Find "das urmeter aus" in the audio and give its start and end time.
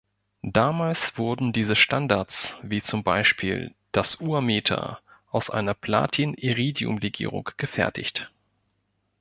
3.91-5.51